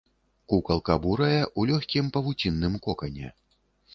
Кукалка 0.51 0.95
бурая, 1.03 1.43
у 1.59 1.67
лёгкім 1.71 2.09
павуцінным 2.17 2.79
кокане. 2.87 3.27